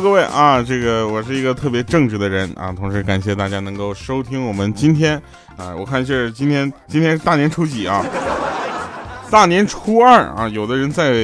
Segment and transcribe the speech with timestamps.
[0.00, 5.14] 各位啊，这个我是一个特别正直的人啊，同时感谢大家能够收听我们今天
[5.56, 8.04] 啊，我看是今天今天是大年初几啊？
[9.30, 11.14] 大年初二啊，有的人在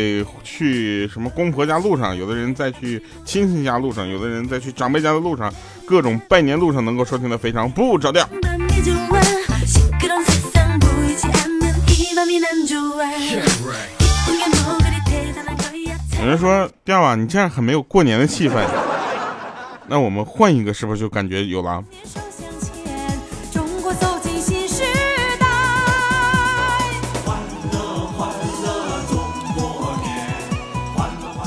[0.44, 5.52] 去什么公婆家路上，有的人在去亲戚家路上，有的人在去长辈家的路上，
[5.84, 8.26] 各种拜年路上能够收听的非常不着调。
[16.40, 18.54] 说调啊，你这样很没有过年的气氛。
[19.86, 21.84] 那我们换一个，是不是就感觉有了？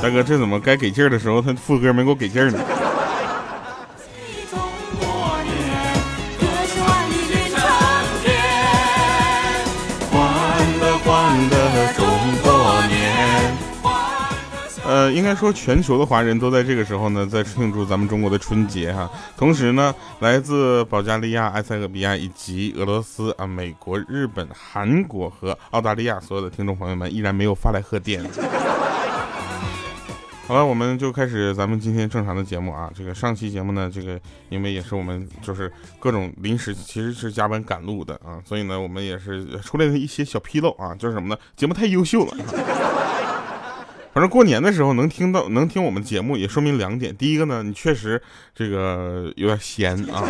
[0.01, 2.59] 大哥，这怎么该给劲儿的时候，他副歌没给我给劲儿呢？
[15.11, 19.09] 应该说全球的华人都在这个时候呢，在庆祝咱们中国的春节哈。
[19.35, 28.23] 同时呢，来自保加利亚、埃塞俄比亚以及俄罗斯啊、美国、日本、韩国和澳大利亚所有的听众朋友们，依然没有发来贺电。
[30.45, 32.91] 好了，我们就开始咱们今天正常的节目啊。
[32.93, 41.37] 这个上期节目呢，这个因为也是我们就是各种临时，其实是加班赶路的啊，所以呢，我们也是出来了一些小纰漏啊，就是什么呢？
[41.55, 42.35] 节目太优秀了。
[44.13, 48.21] 反正过年的时候能听到能听我们节目，也说明两点：第一个呢，你确实
[48.53, 50.23] 这个有点闲啊；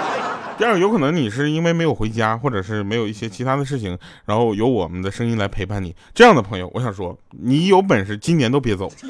[0.58, 5.96] 第二个，有可能你是因为没有回家，或者是没有一些其他的事情，然后有我们的声音来陪伴你。
[6.14, 8.92] 这样的朋友，我想说，你有本事今年都别走。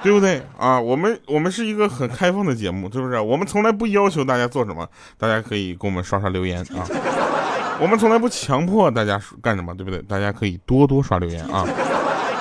[0.00, 0.80] 对不对啊？
[0.80, 3.18] 我们我们是一个很开放的节目，是不是？
[3.18, 6.86] 我们从来不要求大家做什么，大家可以给我们刷刷留言啊。
[7.82, 10.00] 我们从来不强迫大家干什么，对不对？
[10.02, 11.66] 大家可以多多刷留言啊。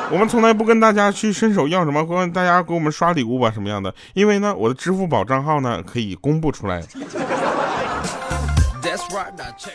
[0.10, 3.94] 我们从来不跟大家去伸手要什么，问大家给我们刷礼物吧，什么样的？
[4.14, 6.82] 因为呢，我的支付宝账号呢可以公布出来。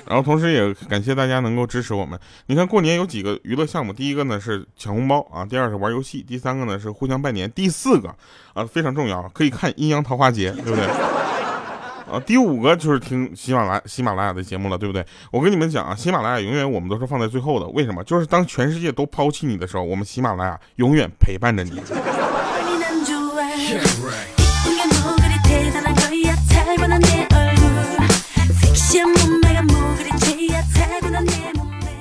[0.06, 2.18] 然后同时也感谢大家能够支持我们。
[2.46, 8.14] 你看过年有几个娱乐项目，第一个呢是抢红包啊，第二是玩游戏，第三个呢是互相拜年，第四个
[8.54, 10.86] 啊非常重要，可以看阴阳桃花节，对不对？
[12.12, 15.02] 啊，第五个就是听喜马拉喜马拉雅的节目了，对不对？
[15.30, 18.04] 我跟你们讲啊，喜马拉雅永远我们都是放在最后的，为什么？
[18.04, 21.82] 就是当全世界都抛弃你的时候，我们喜马拉雅永远陪伴着你。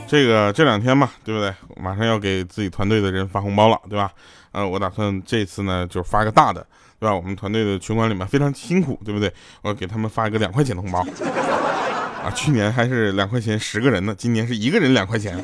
[0.10, 1.54] 这个这两天嘛，对不对？
[1.82, 4.12] 马上要给自己团队的人发红包了，对吧？
[4.52, 6.68] 呃，我打算这次呢，就发个大的，
[7.02, 7.16] 对吧？
[7.16, 9.34] 我们团队的群管里面非常辛苦，对不对？
[9.64, 11.00] 我给他们发一个两块钱的红包。
[12.24, 15.36] 啊，去年还是两块钱十个人呢，今年是一个人两块钱。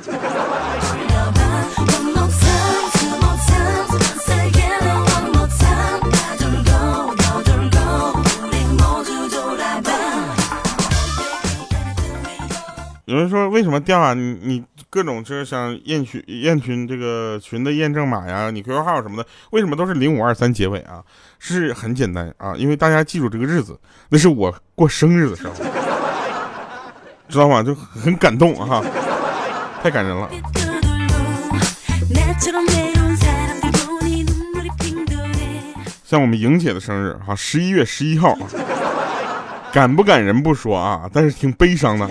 [13.06, 14.14] 有人说为什么掉啊？
[14.14, 21.04] 你你各种就是像验群验群这个群的验证码呀，你 QQ 号什么的，为什么都是零五二三结尾啊？
[21.40, 23.78] 是很简单啊，因为大家记住这个日子，
[24.10, 25.54] 那是我过生日的时候，
[27.28, 27.62] 知道吗？
[27.62, 28.82] 就很感动哈，
[29.84, 30.30] 太感人了。
[36.06, 38.34] 像我们莹姐的生日哈，十一月十一号，
[39.74, 42.10] 感不感人不说啊，但是挺悲伤的。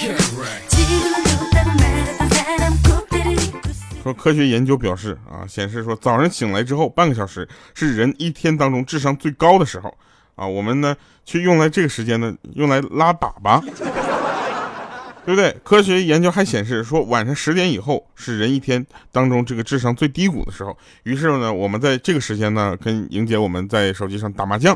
[4.02, 9.94] 说科学研究表示啊，显示说早上醒来之后半个小时是人一天当中智商最高的时候
[10.36, 10.96] 啊，我们呢
[11.26, 13.60] 去用来这个时间呢用来拉粑粑，
[15.26, 15.54] 对不对？
[15.62, 24.74] 科学研究还显示说晚上十点以后是人一天当中这个智商最低谷的时候，于是呢我们在这个时间呢跟莹姐我们在手机上打麻将，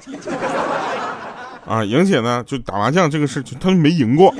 [1.67, 4.35] 啊，莹姐呢就打麻将这个事就她没赢过。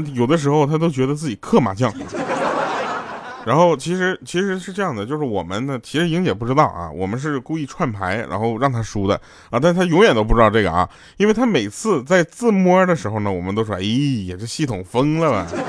[0.00, 1.92] 他有的时候他都觉得自己克麻将，
[3.46, 9.18] 然后其实其实是这样的，就是我们呢，其实莹姐不知道啊，我们是故意串牌，然后让他输的
[9.50, 13.80] 啊，但他永远都不知道这个啊，因为他每次在自摸的时候呢，我们都说，哎
[14.28, 15.46] 呀，这系统疯了吧。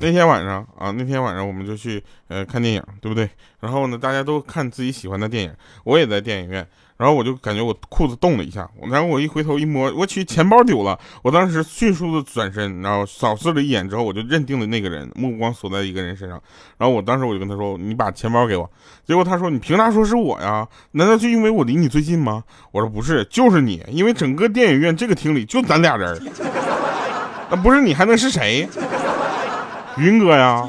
[0.00, 3.28] 那天晚上啊，那天晚上我们就去呃看电影，对不对？
[3.60, 5.52] 然后呢，大家都看自己喜欢的电影，
[5.84, 6.66] 我也在电影院。
[6.98, 10.98] 然后我就感觉我裤子动了一下，然后我一回头一摸，我去钱包丢了。
[11.22, 16.42] 我当时迅速的转身，然后扫视了一眼之后，我就认定了那个人，目光锁在一个人身上。
[16.76, 18.68] 然后我当时我就跟他说：“你把钱包给我。”
[19.06, 20.66] 结果他说：“你凭啥说是我呀？
[20.90, 22.42] 难道就因为我离你最近吗？”
[22.72, 26.20] 我说：“不是，就是你，因为整个电影院这个厅里就咱俩人，
[27.48, 28.68] 那不是你还能是谁？
[29.96, 30.66] 云哥呀。”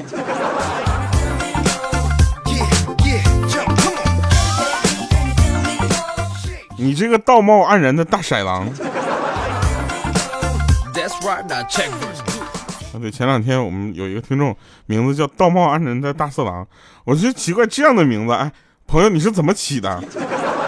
[6.79, 8.65] 你这个道貌岸然的大色狼。
[12.91, 14.55] 啊，对，前两天我们有一个听众，
[14.85, 16.65] 名字叫道貌岸然的大色狼，
[17.03, 18.51] 我就奇怪这样的名字，哎，
[18.87, 20.01] 朋友你是怎么起的？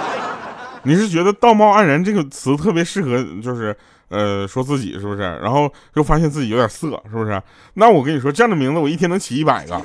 [0.83, 3.75] 你是觉得道貌岸然这个词特别适合，就是
[4.09, 5.21] 呃说自己是不是？
[5.21, 7.41] 然后又发现自己有点色，是不是？
[7.75, 9.81] 那我跟你说，这样的名字我一天能起一百个，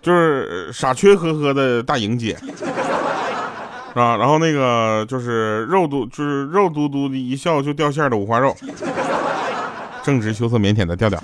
[0.00, 2.38] 就是傻缺呵呵的大莹姐。
[3.94, 8.56] 啊，然后那个就是肉嘟，就是肉嘟嘟的一笑就掉馅的五花肉，
[10.04, 11.20] 正直羞涩腼腆的调调，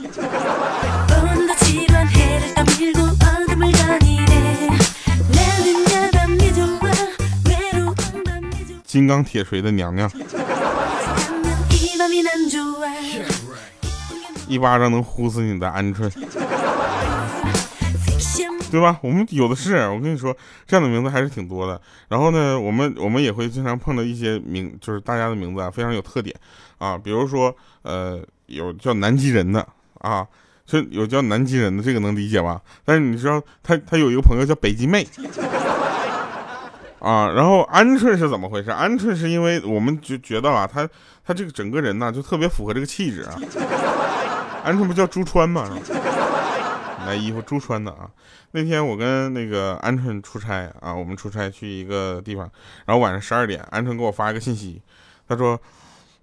[8.85, 10.11] 金刚铁锤的娘娘，
[14.49, 16.11] 一巴掌能呼死你的鹌鹑。
[18.75, 18.99] 对吧？
[19.03, 20.37] 我们有的是，我跟你说，
[20.67, 21.81] 这样的名字还是挺多的。
[22.09, 26.35] 然后呢，我们我们也会经常碰到一些名，就是大家的名字啊，非常有特点
[26.79, 26.99] 啊。
[26.99, 29.65] 比如说，呃，有叫南极人的
[30.01, 30.27] 啊，
[30.67, 32.61] 就有叫南极人的，这个能理解吧？
[32.85, 35.07] 但是你知道，他他有一个朋友叫北极妹
[36.99, 37.31] 啊。
[37.33, 38.71] 然后鹌鹑是怎么回事？
[38.71, 40.89] 鹌鹑是因为我们就觉得啊，他
[41.25, 43.39] 他这个整个人呢，就特别符合这个气质啊。
[44.67, 45.71] 鹌鹑不叫朱川吗？
[47.07, 48.09] 买衣服猪穿的啊，
[48.53, 52.51] 那天我跟那个鹌鹑出差啊，我们出差去一个地方，
[52.87, 54.81] 然后晚上十二点，鹌鹑给我发一个信息，
[55.29, 55.61] 他说：“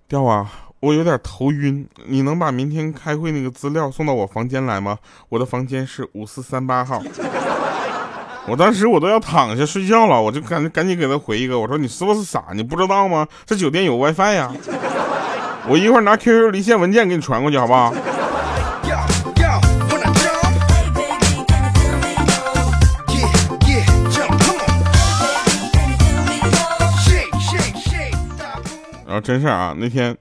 [0.10, 0.50] 调啊，
[0.80, 4.98] 我有点头晕，你能把明天开会那个资料送到我房间来吗？
[5.30, 7.01] 我的房间是五四三八号。”
[8.48, 12.45] 我当时我都要躺下睡觉了，我就赶赶紧给他回一个，我说：“你是不是傻？
[12.54, 13.27] 你不知道吗？
[13.45, 14.51] 这酒店有 WiFi 呀，
[15.68, 17.94] 我一会儿拿 QQ 离线文件给你传过去，好不好？”
[29.21, 30.15] 真事啊，那天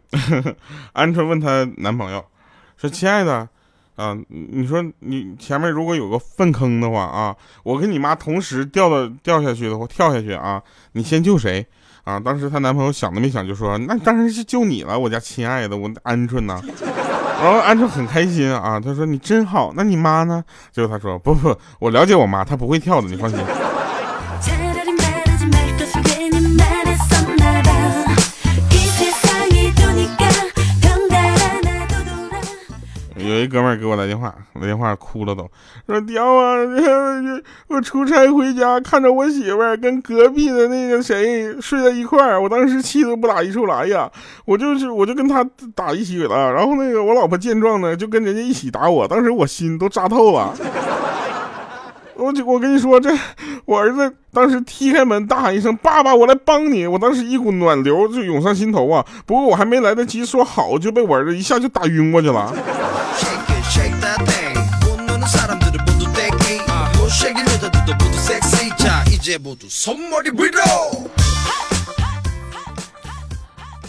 [0.94, 2.24] 鹌鹑问她男朋友
[2.76, 3.48] 说：“亲爱的，
[3.96, 10.62] 啊，你说你前面如果有个粪坑的话啊，我跟你妈同时掉到掉下去的话，跳下去啊，
[10.92, 11.66] 你先救谁
[12.04, 16.60] 啊？”当时她男朋友想都没想就说：“那当然是救你了，我家亲爱的，我鹌鹑呐。”
[17.42, 23.38] 然后鹌鹑很开心啊，他说：“你真好，那你妈呢？”结果他说：“不不，我了解我妈，她不会跳的，你放心。
[33.30, 35.48] ”有一哥们给我来电话，来电话哭了都，
[35.86, 36.56] 说屌啊！
[37.68, 44.10] 我出差回家，看着我媳妇儿跟隔壁的那个谁睡在一块儿，我当时气都不打一处来呀！
[44.44, 45.44] 我就是我就跟他
[45.74, 50.54] 打一起了，然后那个我老婆见状呢，就跟人家一起打我，当时我心都扎透了。
[52.16, 53.10] 我就我跟你说，这
[53.64, 59.02] 我儿子当时踢开门，大喊一声：“爸爸，我来帮你！”我当时一股暖流就涌上心头啊！
[59.24, 62.54] 不过我还没来得及说好，就被我儿子一下就打晕过去了。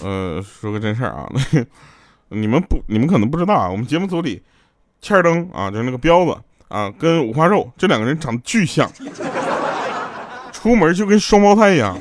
[0.04, 1.28] 呃，说个真事儿啊，
[2.30, 4.42] 你们不，你们可能不知道啊，我们节目组里，
[5.02, 8.92] 欠儿灯啊，就是那个彪子啊，跟五花肉这两个人长得巨像，
[10.52, 11.98] 出门就跟双胞胎一样，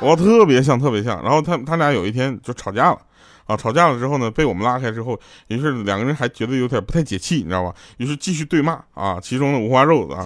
[0.00, 1.22] 我特别像，特别像。
[1.22, 2.98] 然后他他俩有一天就吵架了。
[3.46, 7.74] 啊，吵架了之后呢，被我们拉开之后，于是两个人还觉得有点不太解气，你知道吧？
[7.96, 9.18] 于是继续对骂啊。
[9.20, 10.24] 其中的五花肉啊，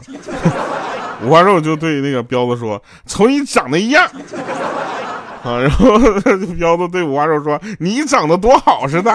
[1.22, 4.06] 五花肉就对那个彪子说：“瞅你长得一样。”
[5.44, 5.98] 啊，然后
[6.58, 9.14] 彪子对五花肉说：“你长得多好似的。”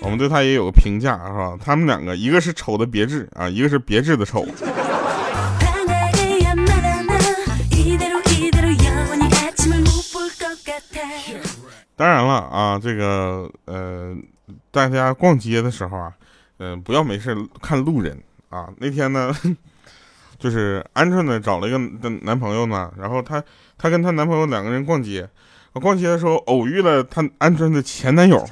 [0.00, 1.54] 我们对他也有个评价，是吧？
[1.64, 4.46] 他们两个，一个是丑的别致啊，一个是别致的丑。
[11.96, 14.16] 当然了啊，这个呃，
[14.70, 16.12] 大家逛街的时候啊，
[16.58, 18.20] 嗯，不要没事看路人
[18.50, 18.68] 啊。
[18.78, 19.32] 那天呢，
[20.38, 21.78] 就是鹌鹑呢找了一个
[22.22, 23.42] 男朋友呢，然后她
[23.78, 25.28] 她跟她男朋友两个人逛街，
[25.74, 28.44] 逛街的时候偶遇了她鹌鹑的前男友。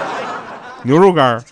[0.84, 1.42] 牛肉干儿。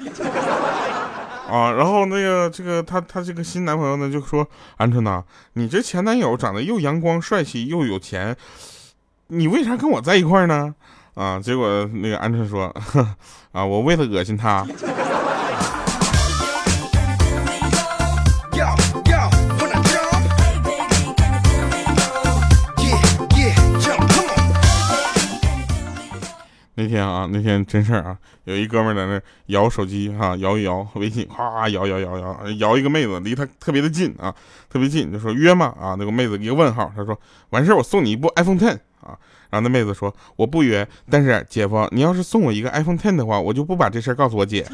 [1.50, 4.46] 啊，然后那个这个她她这个新男朋友呢就说
[4.78, 8.36] ：“鹌鹑呐，你这前男友长得又阳光帅气又有钱，
[9.28, 10.74] 你为啥跟我在一块呢？”
[11.14, 12.74] 啊，结果那个鹌鹑说
[13.52, 14.66] ：“啊，我为了恶心他。”
[26.76, 34.34] 那天啊，那天真事儿啊，有一哥们在那摇手机哈，摇一摇微信，哗摇摇摇摇摇一个妹子，离他特别的近啊，
[34.68, 37.16] 特别近，就说约嘛啊，那个妹子一个问号，他说
[37.50, 39.16] 完事儿我送你一部 iPhone Ten 啊，
[39.50, 44.66] 然后那妹子说我不约，但是姐夫你要是送我一个 iPhone Ten 的话，我就不把这事儿告诉我姐。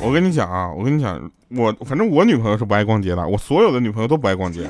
[0.00, 4.68] 我跟你讲啊，我跟你讲，我反正我女朋友是不爱逛街的，我所有的女朋友都不爱逛街，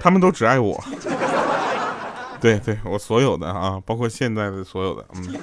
[0.00, 0.82] 他们都只爱我。
[2.40, 5.34] 对对，我所有的啊，包括现在的所有的，嗯，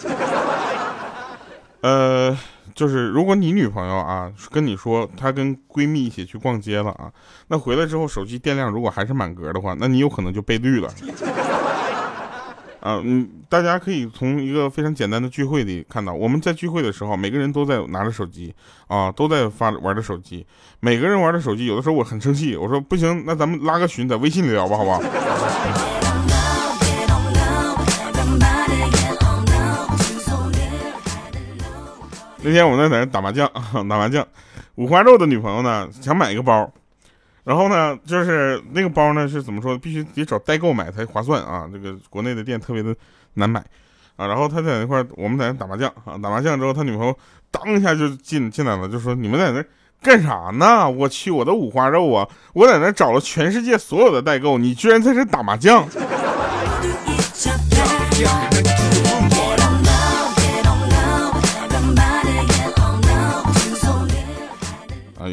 [1.82, 2.38] 呃，
[2.80, 7.12] 就是如果你女朋友啊跟你说她跟闺蜜一起去逛街了啊，
[7.50, 10.88] 那回来之后手机电量如果还是满格的话，那你有可能就被绿了。
[12.80, 18.56] 啊，嗯，大家可以从一个非常简单的聚会里看到，我们在聚会的时候，每个人都在拿着手机，
[18.88, 20.48] 啊，都在发玩着手机，
[20.80, 25.99] 每个人玩着手机，有的时候我很生气，我说不行，那咱们拉个群，在微信里聊吧，好不好？
[32.42, 33.50] 那天我们在在那打麻将，
[33.88, 34.26] 打麻将，
[34.76, 36.72] 五花肉的女朋友呢想买一个包。
[37.46, 39.76] 然后呢，就是那个包呢是怎么说？
[39.76, 41.68] 必须得找代购买才划算啊！
[41.72, 42.96] 这个国内的店特别的
[43.36, 43.60] 难买
[44.18, 44.28] 啊。
[44.28, 47.18] 然后他在那块我们在那打麻将啊，打麻将之后，他女朋友
[47.50, 49.64] 当一下就进进来了，就说：“你们在那
[50.02, 50.88] 干啥呢？
[50.88, 52.28] 我去，我的五花肉啊！
[52.54, 55.88] 我在那找了全世界所有的代购，你居然在这打麻将！”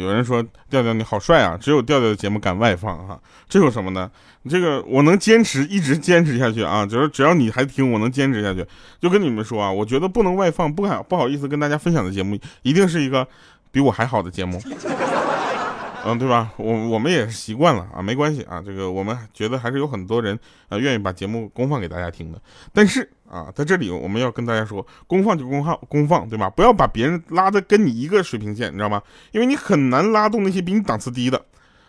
[0.07, 4.09] 有人说调调你好帅啊，只有调调的节目敢外放哈，这有什么呢？
[4.49, 8.65] 这个我能坚持一直坚持下去啊，就是只要你还听，我能坚持下去。
[9.01, 13.27] 就跟你们说啊，我觉得不能外放，不敢不好意思跟大家分享的节目，一定是一个
[13.71, 14.57] 比我还好的节目。
[16.09, 16.53] 嗯，对吧？
[16.55, 18.63] 我我们也是习惯了啊，没关系啊。
[18.65, 22.41] 这个我们觉得还是有很多人啊愿意把节目公放给大家听的。
[22.71, 26.49] 但是啊，在这里我们要跟大家说，公放就公放，公放对吧？
[26.49, 29.01] 不要把别人拉的跟你一个水平线，你知道吗？
[29.33, 31.43] 因为你很难拉动那些比你档次低的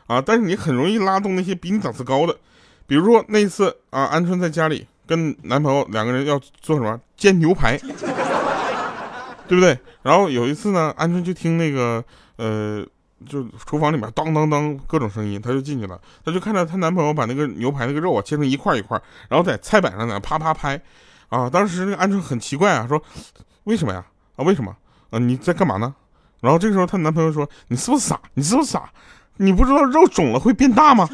[0.08, 2.36] 啊，但是你很容易拉动那些比你档次高的。
[2.88, 7.78] 比如说那一次啊，鹌鹑在家里跟男朋友两个人要做什么煎牛排，
[9.46, 9.78] 对不对？
[10.02, 12.84] 然后有一次呢，鹌鹑就听那个呃。
[13.26, 20.80] 就厨房里面当当当各种声音，她就进去了，她就看到她男朋友把那个牛排那个肉啊切成一块一块，然后在菜板上呢啪啪拍，
[21.28, 23.02] 啊，当时那个鹌鹑很奇怪啊，说
[23.64, 24.04] 为什么呀？
[24.36, 24.74] 啊，为什么？
[25.10, 25.94] 啊，你在干嘛呢？
[26.40, 28.20] 然后这个时候她男朋友说，你是不是傻？
[28.34, 28.90] 你是不是傻？
[29.38, 31.08] 你不知道肉肿了会变大吗？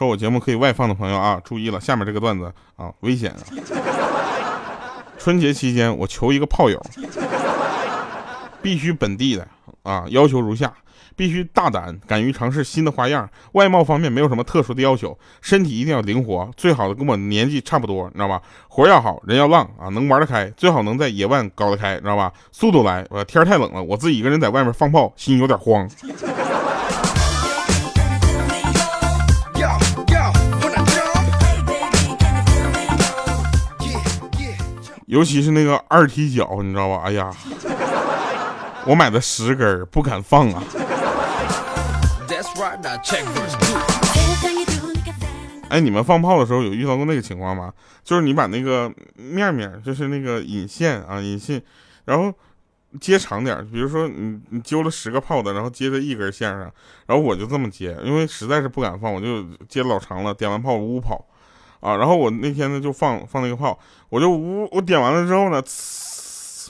[0.00, 3.36] 说我节目可以外放的朋友啊，注意了，下面这个段子啊，危险啊！
[5.18, 6.82] 春节期间我求一个炮友，
[8.62, 9.46] 必须本地的
[9.82, 10.72] 啊，要求如下：
[11.16, 18.40] 必须大胆，敢于尝试新的花样，外貌方面没有什么特殊的要求，身体一定要灵活，最好的跟我年纪差不多，你知道吧？
[18.68, 22.32] 活要好，人要浪啊，能玩得开，最好能在野外搞得开，知道吧？
[22.52, 25.86] 速度来，我天太冷了，我自己一个人在外面放炮，心有点慌。
[35.10, 37.02] 尤其是那个二踢脚，你知道吧？
[37.04, 37.28] 哎呀，
[38.86, 40.62] 我买的十根不敢放啊。
[45.68, 47.72] 哎，你们放炮的时候有遇到过那个情况吗？
[48.04, 51.60] 就是你把那个面面，就是那个引线啊，引线，
[52.04, 52.32] 然后
[53.00, 56.60] 接长点，比如说你你揪了十个炮的，然后接在一根线上，
[57.06, 61.26] 然后我就这么接，因为实在是不敢放，我就接老长了，点完炮呜跑。
[61.80, 65.62] 啊，然后我那天呢就放放那个炮，我就呜，我点完了之后呢，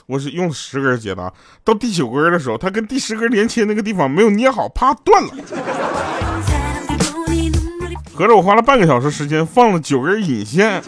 [0.07, 1.31] 我是用十根接的，
[1.63, 5.29] 到第九根的时候，它跟第十根连接那个地方没有捏好，啪断了。
[8.13, 10.81] 合着我花了半个小时时间放了九根引线。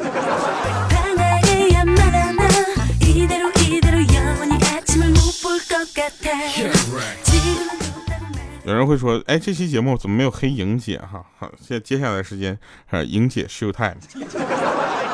[8.73, 11.23] 有人会说，哎，这期节目怎么没有黑莹姐哈？
[11.37, 12.57] 好，现接下来时间，
[12.89, 13.97] 啊，莹姐 show time。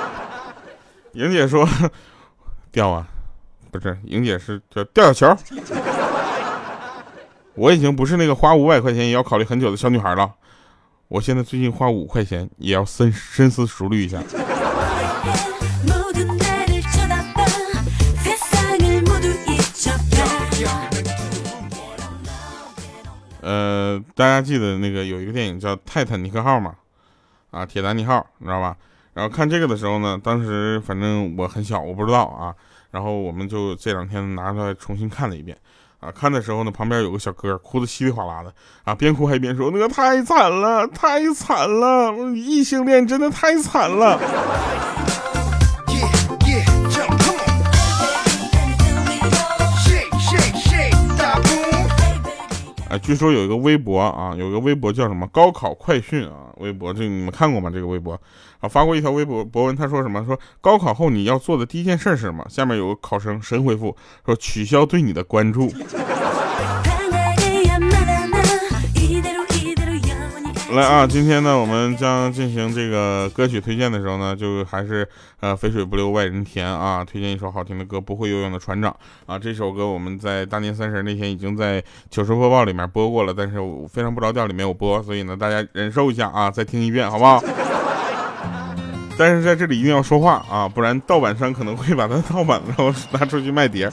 [1.11, 1.67] 莹姐说，
[2.71, 3.05] 掉啊，
[3.69, 5.43] 不是，莹姐是叫掉小球。
[7.55, 10.31] 我已经不是那个花五百块钱也要考虑很久的小女孩了，
[11.09, 14.23] 我现在最近花五块钱也要深深思熟虑一下。
[23.49, 26.75] 呃，大家记得那个有一个电影叫《泰坦尼克号》吗？
[27.49, 28.77] 啊，铁达尼号，你知道吧？
[29.15, 32.53] 然后看这个的时候呢，当时反正我很小，我不知道啊。
[32.91, 35.57] 然后我们就这两天拿出来重新看了一遍。
[35.99, 38.53] 啊，看的时候呢，旁边有个小哥哭的稀里哗啦的，
[38.83, 44.19] 啊，边哭还边说：“那个太惨了，太惨了，异性恋真的太惨了。”
[52.89, 57.69] 啊，据说有一个微博啊，有一个微博叫什么“高考快讯”啊，微博这你们看过吗？
[57.71, 58.19] 这个微博
[58.59, 60.25] 啊，发过一条微博博文，他说什么？
[60.25, 62.43] 说高考后你要做的第一件事是什么？
[62.49, 65.71] 下面有个考生神回复说：取消对你的关注。
[70.71, 75.07] 来啊，今天呢，我们将进行这个歌曲推荐的时候呢，就还是
[75.39, 78.91] 呃，肥水不流外人田啊，推荐一首好听的歌，《不会游泳的船长》
[79.31, 79.39] 啊。
[79.39, 87.43] 这首歌我们在大年三十那天已经在糗事播报里面播过了，但是我非常不着调里没有播，所以呢，大家忍受一下啊，再听一遍好不好？
[89.17, 93.91] 但是在这里一定要说话啊，不然盗版商可能会把它盗版然后拿出去卖碟。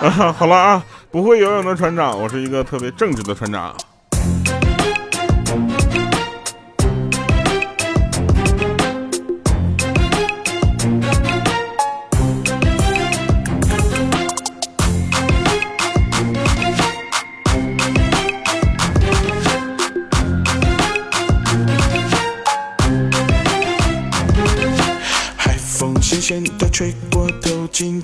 [0.00, 3.74] 啊， 好了啊，不会游泳的船长，我是一个特别正直的船长。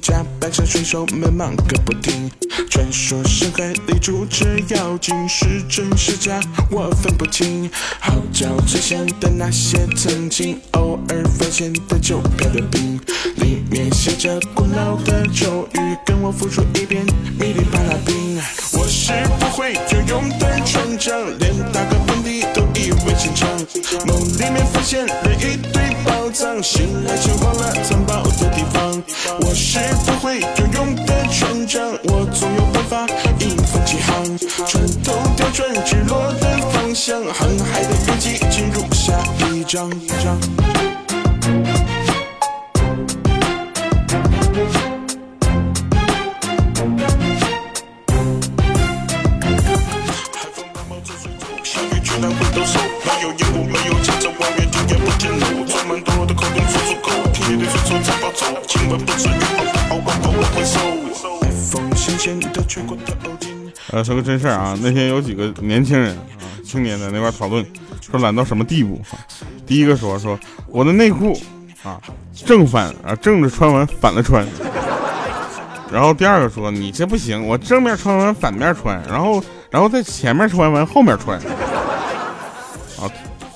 [0.09, 2.31] 甲板上水手们忙个不停。
[2.71, 7.71] 传说深海里住着妖精，是真是假我分不清。
[8.01, 12.99] 号角吹响的那些曾经偶尔发现的旧漂流瓶，
[13.37, 17.05] 里面写着古老的咒语，跟我复述一遍。
[17.39, 18.41] 米里巴拉冰，
[18.73, 23.47] 我是不会游泳的船长，连打个喷嚏都意味深长。
[24.07, 29.03] 梦里面发现了一堆宝藏，醒来却忘了藏宝的地方。
[29.41, 33.07] 我是不会游泳的船长，我总有办法
[33.41, 34.39] 迎风起航。
[34.67, 39.13] 船头调转直落的方向，航海的日记进入下
[39.51, 39.91] 一章。
[63.91, 67.65] 呃，说个真事儿啊，那天有几个年轻人啊，青年在那块讨论，
[68.01, 69.01] 说懒到什么地步？
[69.67, 71.33] 第一个说说我的内裤
[71.83, 71.99] 啊，
[72.35, 74.47] 正反啊，正着穿完反了穿。
[75.91, 81.39] 然后第二个说你这不行，我正面穿完反面穿，然后然后在前面穿完后面穿。
[82.99, 83.09] 啊，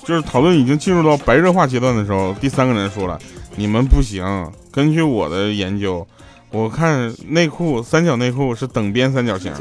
[0.03, 3.19] 就是讨论已经进入到白热化阶段的时候，第三个人说了，
[3.55, 6.05] 你们不行，根据我的研究，
[6.49, 9.53] 我看内裤三角内裤是等边三角形。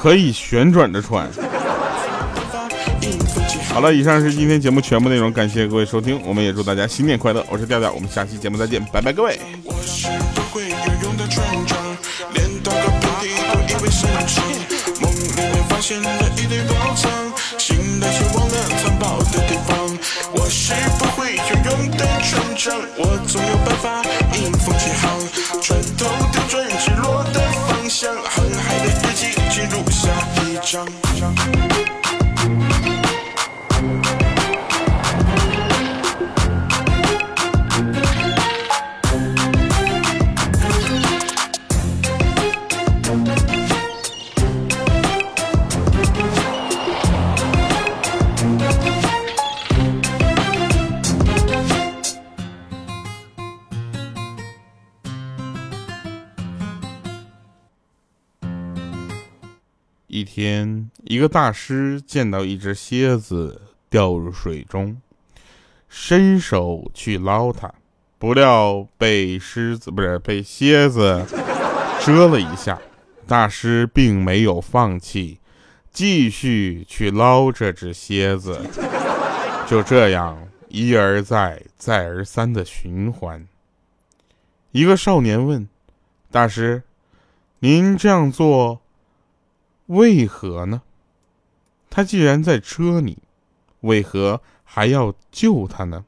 [0.00, 1.28] 可以旋转着穿。
[3.68, 7.44] 好了，以上是今天节目全部内容，感谢各位收听，我们也祝大家新年快乐。
[7.50, 9.38] 我是调调，我们下期节目再见，拜拜，各位。
[19.76, 19.79] 一
[20.32, 24.02] 我是不会游泳的船长，我总有办法
[24.34, 25.18] 迎风起航，
[25.60, 30.08] 船头的转日落的方向，航海的日记记录下
[30.42, 31.09] 一章。
[61.30, 65.00] 大师见到一只蝎子掉入水中，
[65.88, 67.72] 伸手去捞它，
[68.18, 71.24] 不料被狮子不是被蝎子
[72.00, 72.78] 蛰了一下。
[73.28, 75.38] 大师并没有放弃，
[75.92, 78.60] 继续去捞这只蝎子。
[79.68, 83.46] 就这样一而再、再而三的循环。
[84.72, 85.68] 一个少年问
[86.32, 86.82] 大师
[87.60, 88.80] ：“您这样做？”
[89.86, 90.82] 为何呢？
[91.90, 93.18] 他既然在蛰你，
[93.80, 96.04] 为何还要救他呢？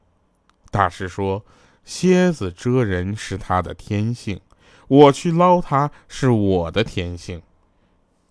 [0.71, 1.45] 大师说
[1.85, 4.39] ：“蝎子蛰人是他的天性，
[4.87, 7.41] 我去捞它是我的天性，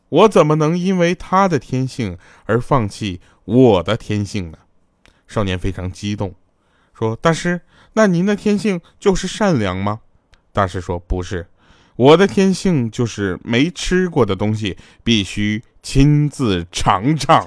[0.09, 4.59] 我怎么能因为他的天性而放弃我的天性呢？”
[5.29, 6.35] 少年非常激动，
[6.95, 7.61] 说：“大师，
[7.93, 10.01] 那您的天性就是善良吗？”
[10.53, 11.47] 大师说：“不是，
[11.97, 17.47] 我的天性就是没吃过的东西必须亲自尝尝。”